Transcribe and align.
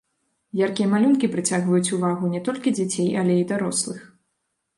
Яркія 0.61 0.87
малюнкі 0.93 1.29
прыцягваюць 1.35 1.93
увагу 1.99 2.31
не 2.33 2.41
толькі 2.49 2.75
дзяцей, 2.77 3.09
але 3.21 3.33
і 3.45 3.45
дарослых. 3.53 4.01